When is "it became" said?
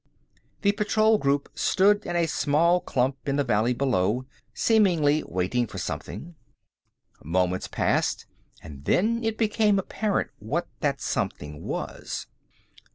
9.23-9.77